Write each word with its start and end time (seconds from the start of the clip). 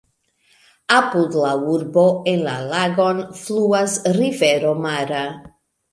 Apud 0.99 1.35
la 1.41 1.51
urbo 1.75 2.05
en 2.33 2.41
la 2.47 2.55
lagon 2.71 3.23
fluas 3.43 3.99
rivero 4.21 4.77
Mara. 4.87 5.25